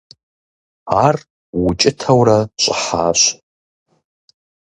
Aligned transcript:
Ар 1.05 1.17
укӀытэурэ 1.63 2.39
щӀыхьащ. 2.61 3.21